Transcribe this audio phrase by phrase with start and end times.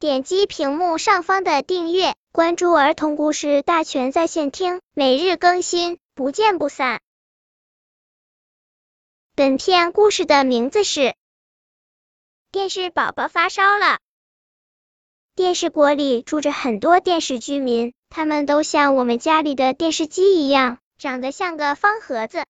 [0.00, 7.00] 点击屏幕上方的订阅，关注儿童故事大全在线听，每日更新，不见不散。
[9.34, 11.00] 本片故事的名字是
[12.52, 13.86] 《电视宝宝发烧了》。
[15.34, 22.44] 电视国里住着很多电视居民，他们都像我们家里的电视机一样，长得像个方盒子。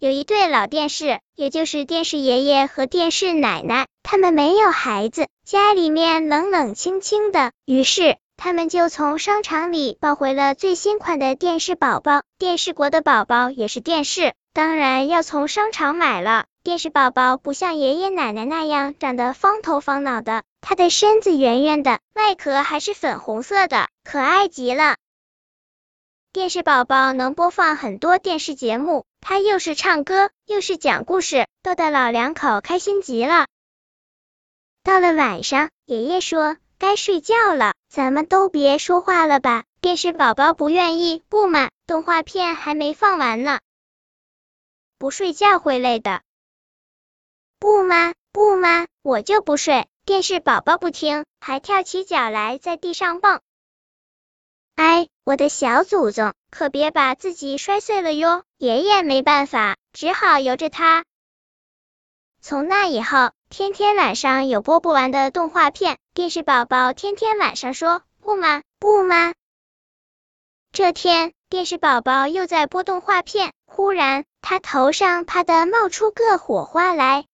[0.00, 7.52] 有一对老电视，也就是电视爷爷和电视奶奶，他们没有孩子，家里面冷冷清清的。
[7.66, 12.22] 于是他们就从商场里抱回了最新款的电视宝宝。
[12.38, 16.46] 电视国的宝宝也是电视，当然要从商场买了。
[16.62, 24.96] 电视宝宝不像爷爷奶奶那样长得方头方脑的，他的身子圆圆的，外壳还是粉红色的，可爱极了。
[26.32, 33.48] 电视宝宝能播放很多电视节目，他又是唱歌又是讲故事，逗得老两口开心极了。
[34.88, 39.64] 到了晚上，爷爷说该睡觉了，咱们都别说话了吧。
[39.82, 43.60] 电视宝宝不愿意，不嘛，动画片还没放完呢，
[44.96, 46.22] 不睡觉会累的。
[47.58, 48.14] 不吗？
[48.32, 48.86] 不吗？
[49.02, 49.86] 我就不睡。
[50.06, 53.42] 电视宝宝不听，还跳起脚来，在地上蹦。
[54.74, 58.42] 哎，我的小祖宗，可别把自己摔碎了哟！
[58.56, 61.04] 爷爷没办法，只好由着他。
[62.40, 68.62] 从那以后，天天晚上有播不完的动画片，电视宝宝天天晚上说不吗？
[68.78, 69.32] 不吗？
[70.70, 77.24] 这天，电视宝宝又在播动画片，忽然他头上啪的冒出个火花来，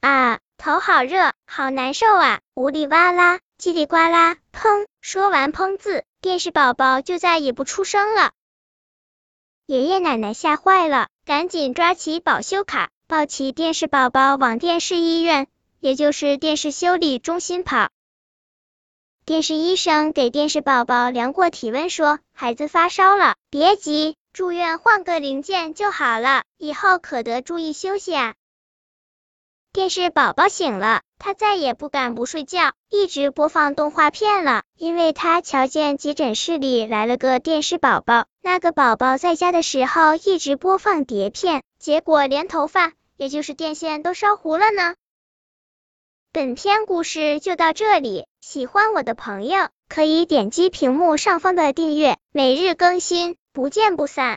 [0.00, 2.40] 啊，头好热，好难受啊！
[2.54, 4.86] 呜里哇啦，叽里呱啦，砰！
[5.02, 6.04] 说完“砰”字。
[6.20, 8.32] 电视宝宝就再也不出声了，
[9.66, 15.46] 爷爷奶奶吓坏了，赶紧抓起保修卡，抱起电视宝宝往电视医院，
[15.80, 17.88] 也就是电视修理中心跑。
[19.24, 28.34] 电视医生给电视宝宝量过体温，说孩子发烧了，别急，住院换个零件就好了，以后可得注意休息啊。
[29.72, 34.64] 电视宝宝醒了，他再也不敢不睡觉，一直播放动画片了。
[34.76, 44.94] 因为他瞧见急诊室里来了个电视宝宝，那个宝宝在家的时候一直播放碟片，结果连头发，也就是电线都烧糊了呢。
[46.32, 54.36] 本篇故事就到这里，喜欢我的朋友可以点击屏幕上方的订阅，每日更新，不见不散。